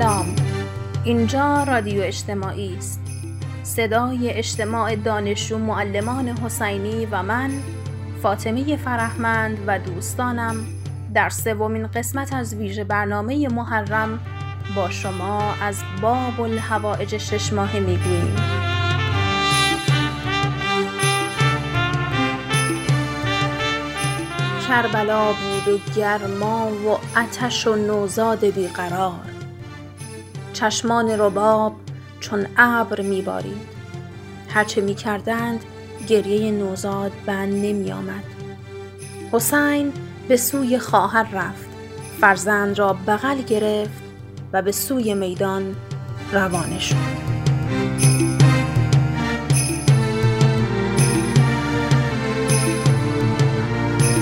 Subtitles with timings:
[0.00, 0.36] سلام.
[1.04, 3.00] اینجا رادیو اجتماعی است.
[3.62, 7.50] صدای اجتماع دانشجو معلمان حسینی و من
[8.22, 10.66] فاطمه فرحمند و دوستانم
[11.14, 14.20] در سومین قسمت از ویژه برنامه محرم
[14.76, 18.36] با شما از باب الهوائج شش ماهه می‌گوییم
[24.68, 29.39] کربلا بود و گرما و آتش و نوزاد بیقرار.
[30.52, 31.72] چشمان رباب
[32.20, 33.70] چون ابر میبارید.
[34.48, 35.64] هرچه می‌کردند
[36.08, 38.24] گریه نوزاد بند نمیآمد.
[39.32, 39.92] حسین
[40.28, 41.68] به سوی خواهر رفت
[42.20, 44.02] فرزند را بغل گرفت
[44.52, 45.76] و به سوی میدان
[46.32, 47.20] روانه شد.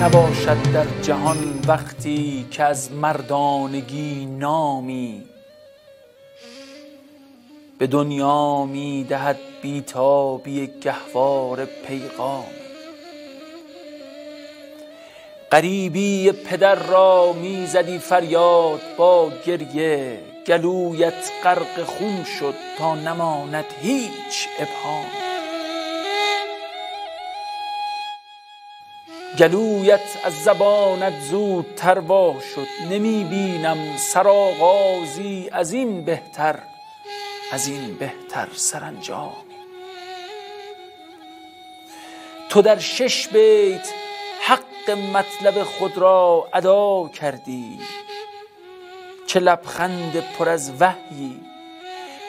[0.00, 1.36] نباشد در جهان
[1.68, 5.22] وقتی که از مردانگی نامی
[7.78, 12.46] به دنیا می دهد بیتابی گهواره پیغامی
[15.52, 24.48] غریبی پدر را می زدی فریاد با گریه گلویت غرق خون شد تا نماند هیچ
[24.58, 25.26] ابهامی
[29.38, 36.58] گلویت از زبانت زودتر وا شد نمی بینم سرآغازی از این بهتر.
[37.52, 39.56] از این بهتر سرانجامی
[42.48, 43.88] تو در شش بیت
[44.42, 47.78] حق مطلب خود را ادا کردی.
[49.26, 51.40] چه لبخند پر از وحیی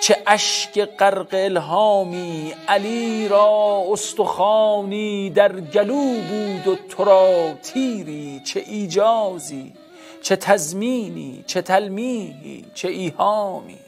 [0.00, 8.64] چه اشک غرق الهامی علی را استخوانی در گلو بود و تو را تیری چه
[8.66, 9.72] ایجازی
[10.22, 13.78] چه تضمینی چه تلمیحی چه ایهامی.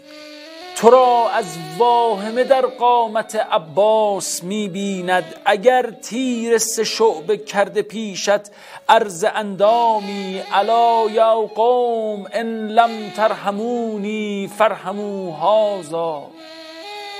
[0.78, 8.40] تو را از واهمه در قامت عباس می بیند اگر تیر سه شعبه کرده پیشت
[8.88, 16.26] عرض اندامی الا یا قوم ان لم ترحمونی فرحموا هذا.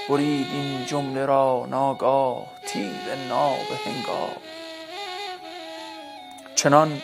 [0.09, 4.37] برید این جمله را ناگاه تیر ناب هنگام.
[6.55, 7.01] چنان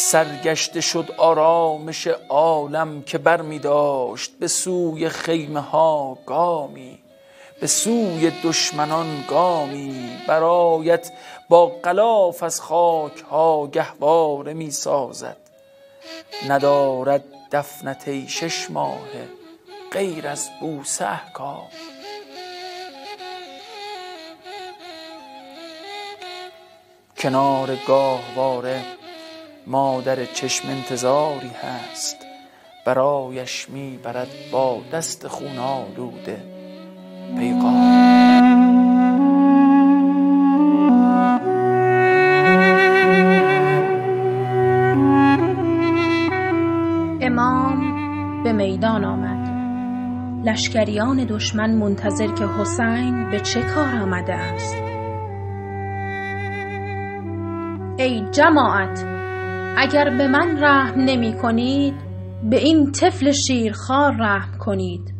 [0.00, 6.98] سرگشته شد آرامش عالم که بر می داشت به سوی خیمه ها گامی
[7.60, 10.18] به سوی دشمنان گامی.
[10.28, 11.12] برایت
[11.48, 15.36] با غلاف از خاک ها گهواره می سازد
[16.48, 19.28] ندارد دفنت ای شش ماهه
[19.92, 21.68] غیر از بوسه احکام
[27.18, 28.84] کنار گاهواره
[29.66, 32.16] مادر چشم انتظاری هست.
[32.86, 36.42] برایش می برد با دست خون آلوده
[37.38, 38.08] پیغام.
[47.20, 49.48] امام به میدان آمد.
[50.44, 54.76] لشکریان دشمن منتظر که حسین به چه کار آمده است.
[57.96, 59.17] ای جماعت
[59.80, 61.94] اگر به من رحم نمی کنید
[62.50, 65.14] به این طفل شیرخوار رحم کنید.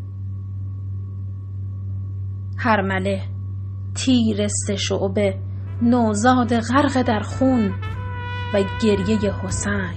[2.59, 3.23] هرمله
[3.95, 5.39] تیر سه شعبه
[5.83, 7.75] نوزاد غرق در خون
[8.55, 9.95] و گریه حسین.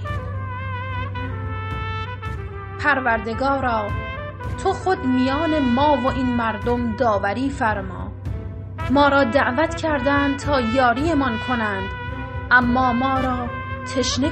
[2.80, 3.88] پروردگارا
[4.62, 8.12] تو خود میان ما و این مردم داوری فرما.
[8.90, 11.88] ما را دعوت کردند تا یاریمان کنند
[12.50, 14.30] اما ما را تشنه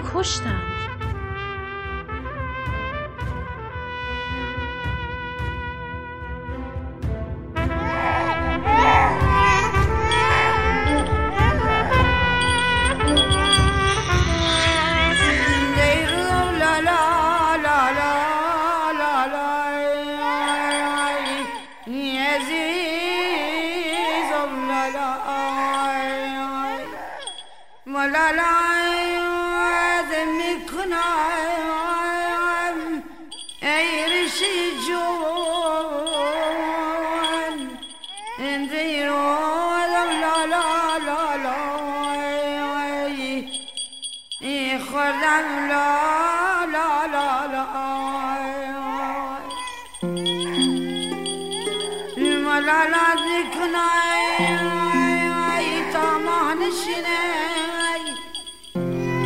[34.40, 34.80] کشتند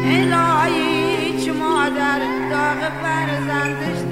[0.05, 2.19] الهی هیچ مادر
[2.51, 4.04] داغ فرزندش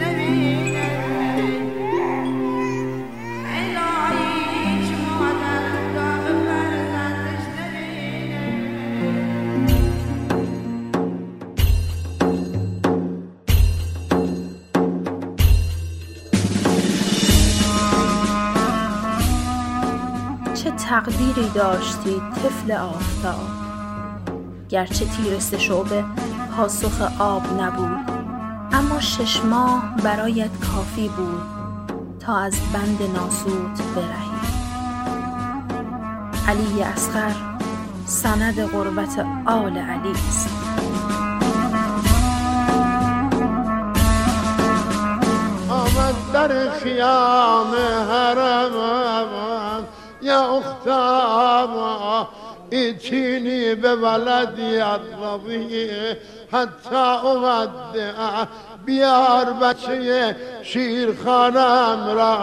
[20.77, 23.49] تقدیری داشتی طفل آفتاب.
[24.69, 26.05] گرچه تیرست شعبه
[26.57, 28.11] پاسخ آب نبود
[28.73, 31.43] اما شش ماه برایت کافی بود
[32.21, 34.33] تا از بند ناسوت برهی.
[36.49, 37.35] علی اصغر
[38.07, 40.49] سند قربت آل علی است.
[45.71, 47.75] آمد در خیام
[48.11, 49.02] حرم
[50.93, 52.27] اختام
[52.71, 55.91] ایچینی به ولدی اطلبی
[56.53, 58.45] حتی اودع
[58.85, 62.37] بیار بچه شیرخانم را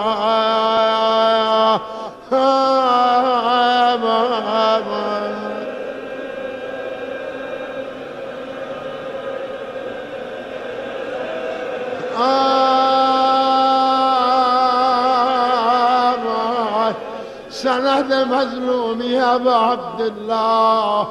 [17.70, 21.08] سند المظلوم يا ابو عبد الله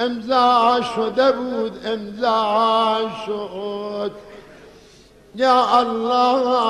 [0.00, 4.12] امزع شو بود امزع شهود
[5.34, 6.68] يا الله.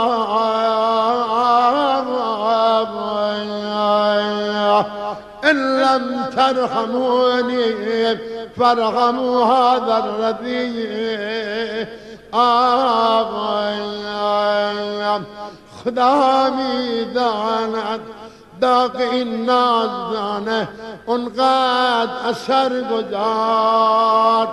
[5.45, 8.17] إن لم ترحموني
[8.57, 11.87] فارحموا هذا الذي
[12.35, 13.99] الرذيل
[15.85, 18.01] خدامي دانت
[18.60, 20.69] داغ این نازدانه
[21.06, 24.49] اونقدر اثر گذار.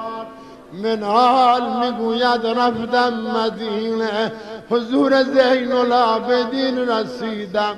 [0.74, 4.32] من حال می‌گوید رفتم مدینه
[4.70, 7.76] حضور زین العابدین رسیدم.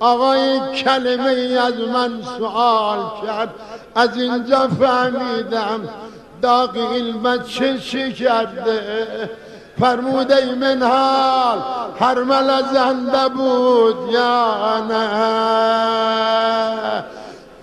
[0.00, 3.54] آقای کلمه ای از من سوال کرد
[3.94, 5.88] از اینجا فهمیدم
[6.42, 9.30] داغ این بچه چی کرده؟
[9.80, 11.58] فرموده من حال
[12.00, 12.14] هر
[12.72, 16.12] زنده بود یا نه.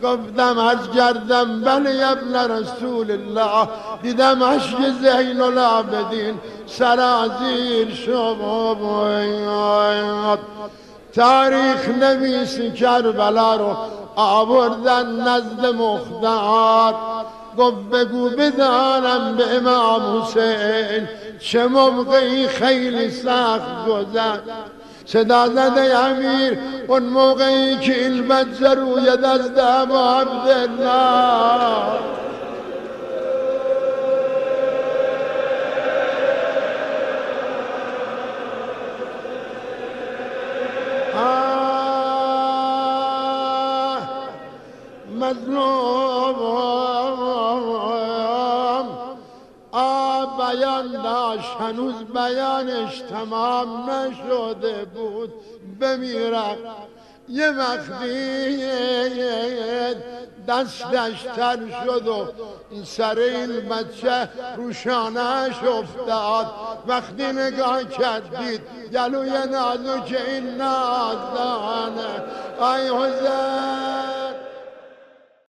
[0.04, 3.68] گفتم از کردم بله ابن رسول الله.
[4.02, 8.76] دیدم عشق زین العابدین سرازیر شما
[11.16, 13.78] تاریخ نویس کربلا رو
[14.16, 16.96] آوردن نزد مختار.
[17.58, 21.08] گفت بگو بدانم به امام حسین
[21.40, 24.42] چه موقعی خیلی سخت گذشت.
[25.06, 32.00] صدا زده امیر اون موقعی که علمت روی دست ابا عبدالله
[45.20, 46.89] مظلوم
[51.36, 55.34] داشت هنوز بیانش تمام نشده بود
[55.80, 56.58] بمیرم.
[57.30, 58.58] یه وقتی
[60.48, 62.28] دستش تر شد و
[62.84, 66.46] سر این بچه روشانش افتاد.
[66.88, 68.62] وقتی نگاه کردید
[68.94, 72.24] گلوی نازو که این نازدانه
[72.60, 74.49] آی حسین